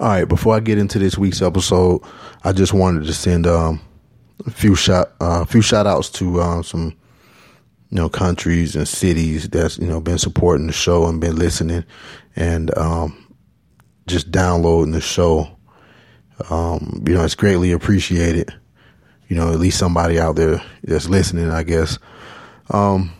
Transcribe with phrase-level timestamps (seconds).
[0.00, 2.02] All right, before I get into this week's episode,
[2.44, 3.80] I just wanted to send um,
[4.46, 6.96] a few shot uh, a few shout outs to uh, some
[7.90, 11.84] you know countries and cities that's you know been supporting the show and been listening
[12.34, 13.34] and um,
[14.06, 15.56] just downloading the show.
[16.50, 18.52] Um, you know, it's greatly appreciated.
[19.28, 21.98] You know, at least somebody out there that's listening, I guess.
[22.70, 23.12] Um,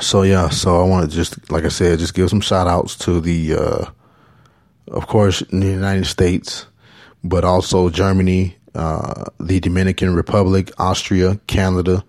[0.00, 2.96] so yeah, so I want to just, like I said, just give some shout outs
[2.98, 3.84] to the, uh,
[4.88, 6.66] of course, in the United States,
[7.22, 12.04] but also Germany, uh, the Dominican Republic, Austria, Canada,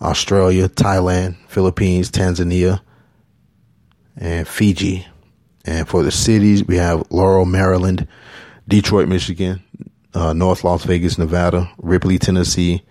[0.00, 2.80] Australia, Thailand, Philippines, Tanzania,
[4.16, 5.06] and Fiji.
[5.64, 8.06] And for the cities, we have Laurel, Maryland,
[8.68, 9.62] Detroit, Michigan,
[10.14, 12.82] uh, North Las Vegas, Nevada, Ripley, Tennessee,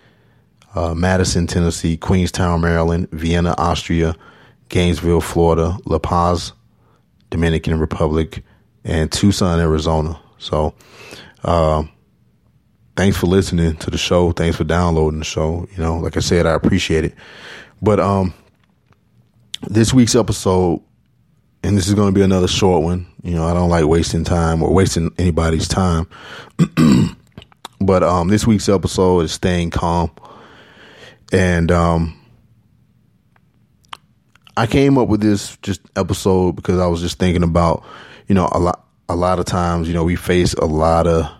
[0.74, 4.16] uh, Madison, Tennessee, Queenstown, Maryland, Vienna, Austria,
[4.68, 6.52] Gainesville, Florida, La Paz,
[7.30, 8.42] Dominican Republic,
[8.84, 10.20] and Tucson, Arizona.
[10.38, 10.74] So,
[11.44, 11.84] uh,
[12.96, 14.32] thanks for listening to the show.
[14.32, 15.66] Thanks for downloading the show.
[15.72, 17.14] You know, like I said, I appreciate it.
[17.80, 18.34] But um,
[19.68, 20.80] this week's episode,
[21.62, 23.06] and this is going to be another short one.
[23.22, 26.08] You know, I don't like wasting time or wasting anybody's time.
[27.80, 30.10] but um, this week's episode is staying calm,
[31.32, 32.21] and um,
[34.56, 37.84] I came up with this just episode because I was just thinking about,
[38.28, 41.30] you know, a lot a lot of times, you know, we face a lot of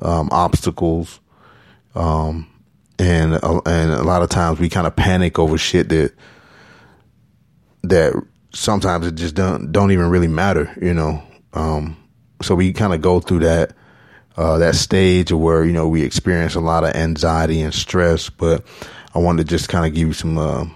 [0.00, 1.20] um, obstacles,
[1.94, 2.48] um,
[2.98, 6.12] and uh, and a lot of times we kind of panic over shit that
[7.82, 8.14] that
[8.52, 11.22] sometimes it just don't don't even really matter, you know.
[11.52, 11.96] Um,
[12.42, 13.74] so we kind of go through that
[14.36, 18.28] uh, that stage where you know we experience a lot of anxiety and stress.
[18.28, 18.64] But
[19.14, 20.66] I wanted to just kind of give you some uh,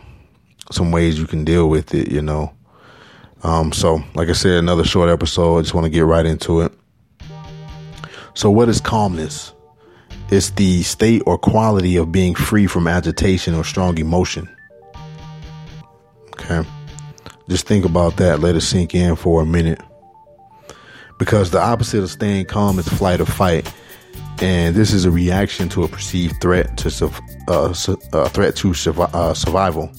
[0.70, 2.52] some ways you can deal with it, you know.
[3.42, 5.58] Um, so, like I said, another short episode.
[5.58, 6.72] I just want to get right into it.
[8.34, 9.52] So, what is calmness?
[10.30, 14.48] It's the state or quality of being free from agitation or strong emotion.
[16.34, 16.68] Okay.
[17.48, 18.38] Just think about that.
[18.38, 19.80] Let it sink in for a minute.
[21.18, 23.72] Because the opposite of staying calm is flight or fight.
[24.40, 27.12] And this is a reaction to a perceived threat to
[27.48, 27.74] uh,
[28.12, 29.90] uh, threat to uh, survival.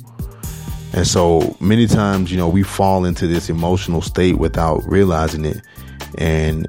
[0.94, 5.62] And so many times, you know, we fall into this emotional state without realizing it.
[6.18, 6.68] And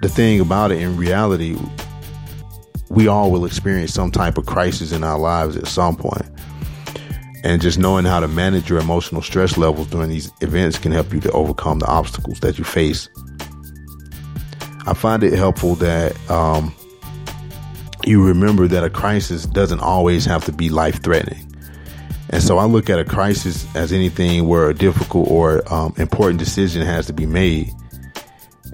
[0.00, 1.56] the thing about it in reality,
[2.88, 6.26] we all will experience some type of crisis in our lives at some point.
[7.44, 11.12] And just knowing how to manage your emotional stress levels during these events can help
[11.12, 13.08] you to overcome the obstacles that you face.
[14.86, 16.74] I find it helpful that um,
[18.04, 21.51] you remember that a crisis doesn't always have to be life threatening.
[22.32, 26.38] And so I look at a crisis as anything where a difficult or um, important
[26.38, 27.70] decision has to be made.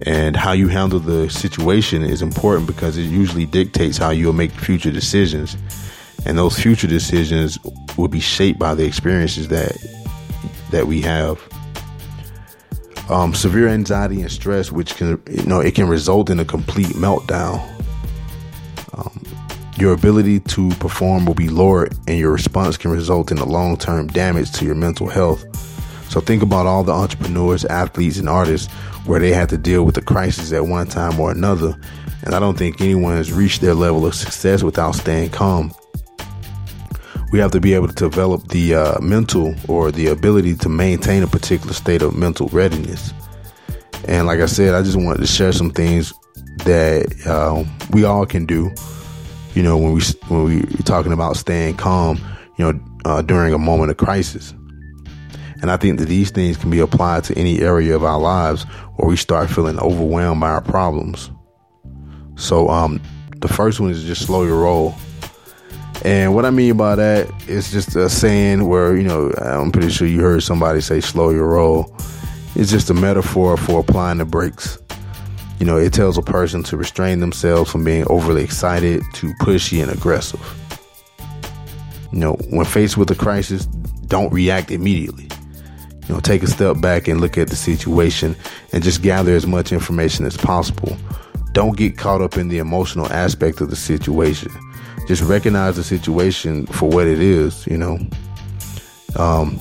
[0.06, 4.52] And how you handle the situation is important because it usually dictates how you'll make
[4.52, 5.56] future decisions.
[6.24, 7.58] And those future decisions
[7.96, 9.76] will be shaped by the experiences that
[10.70, 11.40] that we have.
[13.10, 16.88] Um, severe anxiety and stress, which can you know it can result in a complete
[16.88, 17.77] meltdown.
[19.78, 23.76] Your ability to perform will be lower and your response can result in a long
[23.76, 25.44] term damage to your mental health.
[26.10, 28.72] So think about all the entrepreneurs, athletes, and artists
[29.06, 31.78] where they had to deal with a crisis at one time or another.
[32.24, 35.72] And I don't think anyone has reached their level of success without staying calm.
[37.30, 41.22] We have to be able to develop the uh, mental or the ability to maintain
[41.22, 43.12] a particular state of mental readiness.
[44.08, 46.12] And like I said, I just wanted to share some things
[46.64, 48.74] that uh, we all can do
[49.58, 52.16] you know, when we when we are talking about staying calm,
[52.58, 54.55] you know, uh, during a moment of crisis.
[55.60, 58.62] And I think that these things can be applied to any area of our lives
[58.94, 61.32] where we start feeling overwhelmed by our problems.
[62.37, 63.00] So, um,
[63.38, 64.94] the first one is just slow your roll.
[66.05, 69.90] And what I mean by that is just a saying where, you know, I'm pretty
[69.90, 71.93] sure you heard somebody say slow your roll.
[72.55, 74.78] It's just a metaphor for applying the brakes.
[75.58, 79.82] You know, it tells a person to restrain themselves from being overly excited, too pushy,
[79.82, 80.40] and aggressive.
[82.12, 83.66] You know, when faced with a crisis,
[84.06, 85.28] don't react immediately.
[86.06, 88.34] You know, take a step back and look at the situation
[88.72, 90.96] and just gather as much information as possible.
[91.52, 94.50] Don't get caught up in the emotional aspect of the situation.
[95.06, 97.99] Just recognize the situation for what it is, you know.
[99.16, 99.60] Um,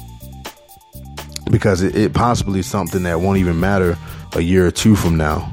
[1.49, 3.97] because it, it possibly is something that won't even matter
[4.33, 5.51] a year or two from now.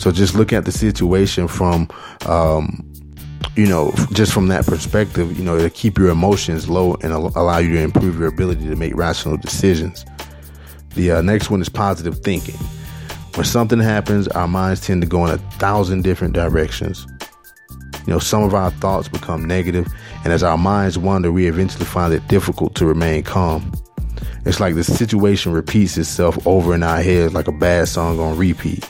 [0.00, 1.86] So just look at the situation from,
[2.24, 2.90] um,
[3.54, 7.58] you know, just from that perspective, you know, to keep your emotions low and allow
[7.58, 10.06] you to improve your ability to make rational decisions.
[10.94, 12.56] The uh, next one is positive thinking.
[13.34, 17.06] When something happens, our minds tend to go in a thousand different directions.
[18.06, 19.86] You know, some of our thoughts become negative,
[20.24, 23.70] and as our minds wander, we eventually find it difficult to remain calm.
[24.46, 28.38] It's like the situation repeats itself over in our heads like a bad song on
[28.38, 28.88] repeat.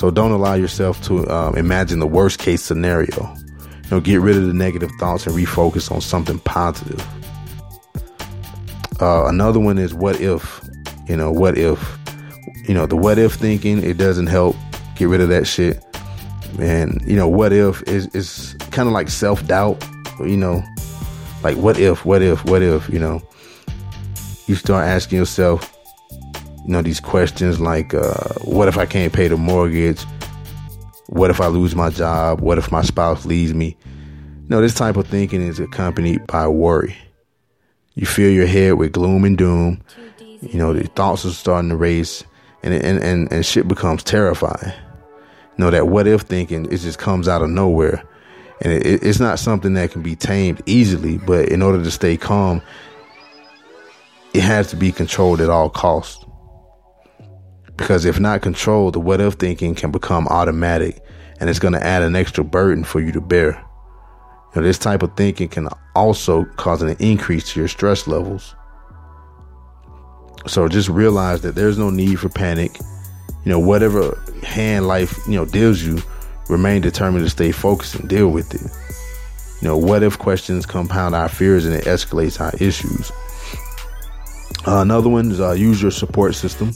[0.00, 3.36] So don't allow yourself to um, imagine the worst case scenario.
[3.84, 7.06] You know, get rid of the negative thoughts and refocus on something positive.
[8.98, 10.66] Uh, another one is what if,
[11.06, 11.98] you know, what if,
[12.66, 14.56] you know, the what if thinking, it doesn't help.
[14.96, 15.84] Get rid of that shit.
[16.58, 19.86] And, you know, what if is, is kind of like self doubt,
[20.20, 20.64] you know,
[21.42, 23.20] like what if, what if, what if, you know,
[24.46, 25.76] you start asking yourself,
[26.70, 30.00] you know, these questions like, uh, what if I can't pay the mortgage?
[31.08, 32.40] What if I lose my job?
[32.40, 33.76] What if my spouse leaves me?
[33.80, 36.96] You know, this type of thinking is accompanied by worry.
[37.96, 39.82] You fill your head with gloom and doom.
[40.42, 42.22] You know, the thoughts are starting to race
[42.62, 44.72] and, and, and, and shit becomes terrifying.
[44.72, 48.00] You know, that what if thinking, it just comes out of nowhere.
[48.60, 52.16] And it, it's not something that can be tamed easily, but in order to stay
[52.16, 52.62] calm,
[54.32, 56.24] it has to be controlled at all costs.
[57.80, 61.02] Because if not controlled, the what if thinking can become automatic
[61.40, 63.52] and it's going to add an extra burden for you to bear.
[64.54, 68.54] You know, this type of thinking can also cause an increase to your stress levels.
[70.46, 72.78] So just realize that there's no need for panic.
[73.46, 76.02] You know, whatever hand life, you know, deals you,
[76.50, 78.70] remain determined to stay focused and deal with it.
[79.62, 83.10] You know, what if questions compound our fears and it escalates our issues.
[84.66, 86.72] Uh, another one is uh, use your support system.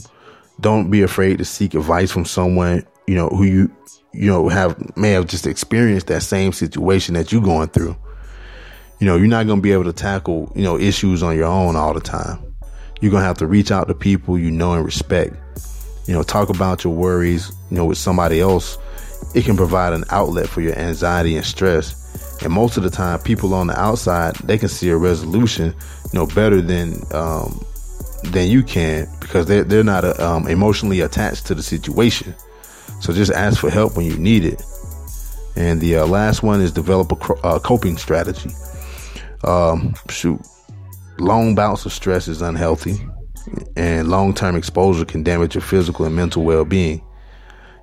[0.61, 3.71] Don't be afraid to seek advice from someone you know who you
[4.13, 7.95] you know have may have just experienced that same situation that you're going through.
[8.99, 11.47] You know, you're not going to be able to tackle you know issues on your
[11.47, 12.39] own all the time.
[13.01, 15.35] You're going to have to reach out to people you know and respect.
[16.07, 17.51] You know, talk about your worries.
[17.69, 18.77] You know, with somebody else,
[19.33, 22.01] it can provide an outlet for your anxiety and stress.
[22.41, 25.75] And most of the time, people on the outside they can see a resolution,
[26.11, 27.65] you know, better than um,
[28.31, 32.33] than you can because they're, they're not uh, um, emotionally attached to the situation.
[33.01, 34.63] So just ask for help when you need it.
[35.55, 38.49] And the uh, last one is develop a uh, coping strategy.
[39.43, 40.39] Um, shoot,
[41.17, 42.97] long bouts of stress is unhealthy,
[43.77, 46.97] and long term exposure can damage your physical and mental well being.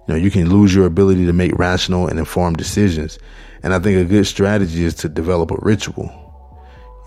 [0.07, 3.19] You know, you can lose your ability to make rational and informed decisions.
[3.63, 6.22] And I think a good strategy is to develop a ritual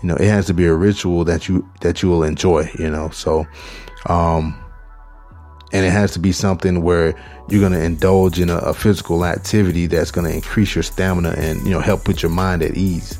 [0.02, 2.90] you know, it has to be a ritual that you that you will enjoy, you
[2.90, 3.10] know.
[3.10, 3.46] So
[4.06, 4.62] um
[5.72, 7.14] and it has to be something where
[7.48, 11.30] you're going to indulge in a, a, physical activity that's going to increase your stamina
[11.36, 13.18] and you know help put your mind at ease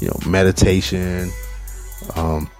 [0.00, 1.30] you know meditation
[2.16, 2.50] um,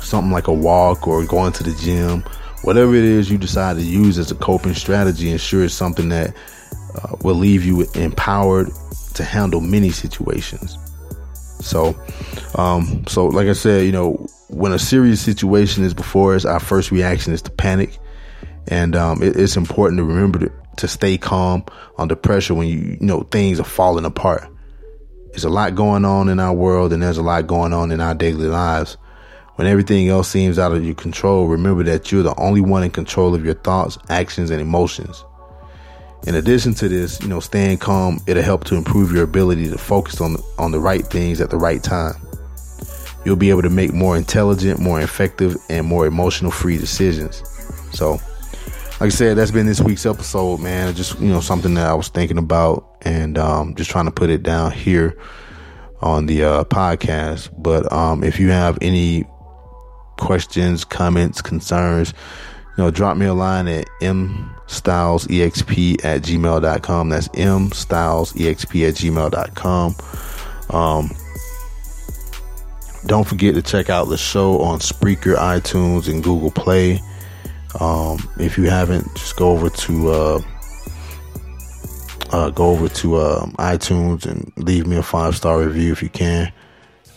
[0.00, 2.22] something like a walk or going to the gym
[2.62, 6.34] whatever it is you decide to use as a coping strategy ensure it's something that
[6.96, 8.68] uh, will leave you empowered
[9.14, 10.76] to handle many situations
[11.60, 11.96] so,
[12.56, 16.60] um, so like I said, you know, when a serious situation is before us, our
[16.60, 17.98] first reaction is to panic,
[18.68, 21.64] and um, it, it's important to remember to, to stay calm
[21.98, 24.48] under pressure when you, you know things are falling apart.
[25.30, 28.00] There's a lot going on in our world, and there's a lot going on in
[28.00, 28.96] our daily lives.
[29.56, 32.90] When everything else seems out of your control, remember that you're the only one in
[32.90, 35.24] control of your thoughts, actions, and emotions.
[36.26, 39.78] In addition to this, you know, staying calm, it'll help to improve your ability to
[39.78, 42.14] focus on on the right things at the right time.
[43.24, 47.42] You'll be able to make more intelligent, more effective, and more emotional free decisions.
[47.92, 48.12] So,
[49.00, 50.94] like I said, that's been this week's episode, man.
[50.94, 54.30] Just you know, something that I was thinking about, and um, just trying to put
[54.30, 55.16] it down here
[56.00, 57.50] on the uh, podcast.
[57.56, 59.24] But um, if you have any
[60.18, 62.14] questions, comments, concerns,
[62.76, 63.86] you know, drop me a line at
[64.66, 67.08] mstylesexp at gmail.com.
[67.08, 69.96] That's M mstylesexp at gmail.com.
[70.70, 71.10] Um,
[73.06, 77.00] don't forget to check out the show on Spreaker, iTunes, and Google Play.
[77.78, 80.40] Um, if you haven't, just go over to uh,
[82.32, 86.08] uh, go over to uh, iTunes and leave me a five star review if you
[86.08, 86.52] can.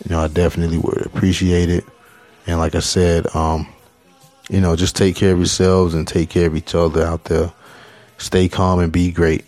[0.05, 1.83] You know, I definitely would appreciate it.
[2.45, 3.67] And like I said, um,
[4.49, 7.53] you know, just take care of yourselves and take care of each other out there.
[8.17, 9.45] Stay calm and be great.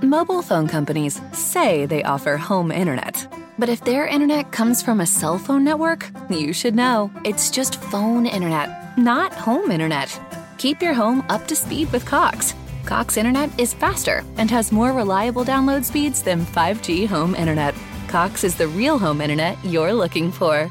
[0.00, 3.26] Mobile phone companies say they offer home internet.
[3.58, 7.10] But if their internet comes from a cell phone network, you should know.
[7.24, 10.20] It's just phone internet, not home internet.
[10.58, 12.54] Keep your home up to speed with Cox.
[12.84, 17.74] Cox internet is faster and has more reliable download speeds than 5G home internet.
[18.08, 20.70] Cox is the real home internet you're looking for.